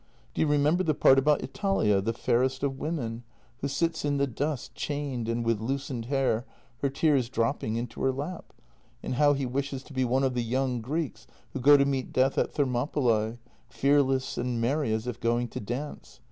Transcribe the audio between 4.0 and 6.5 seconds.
in the dust chained and with loosened hair,